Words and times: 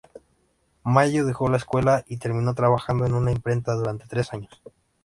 Mayo 0.83 1.27
dejó 1.27 1.47
la 1.47 1.57
escuela 1.57 2.03
y 2.07 2.17
terminó 2.17 2.55
trabajando 2.55 3.05
en 3.05 3.13
una 3.13 3.31
imprenta 3.31 3.75
durante 3.75 4.07
tres 4.07 4.33
años. 4.33 4.49